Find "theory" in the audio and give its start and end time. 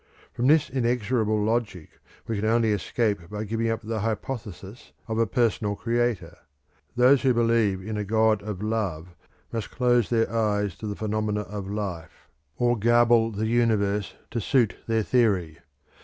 15.03-15.59